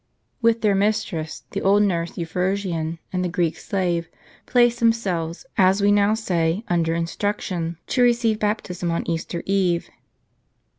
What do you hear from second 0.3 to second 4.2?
With their mistress, the old nurse, Euphrosyne, and the Greek slave,